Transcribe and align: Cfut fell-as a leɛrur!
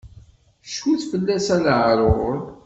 Cfut 0.69 1.01
fell-as 1.11 1.47
a 1.55 1.57
leɛrur! 1.65 2.35